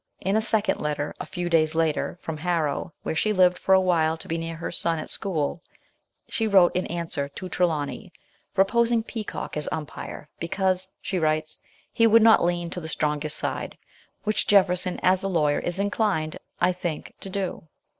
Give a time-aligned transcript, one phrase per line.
[0.19, 3.79] In a second letter a few days later from Harrow, where she lived for a
[3.79, 5.61] while to be near her son at school,
[6.27, 8.11] she wrote in answer to Trelawny,
[8.55, 11.59] proposing Peacock as umpire, because, she writes,"
[11.93, 13.77] he would not lean to the strongest side,
[14.23, 17.67] which Jefferson, as a lawyer, is inclined, I think, to do."